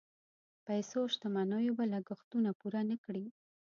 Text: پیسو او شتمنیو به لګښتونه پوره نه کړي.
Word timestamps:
پیسو 0.65 0.95
او 1.03 1.07
شتمنیو 1.13 1.77
به 1.77 1.85
لګښتونه 1.93 2.49
پوره 2.59 2.81
نه 2.89 2.97
کړي. 3.03 3.25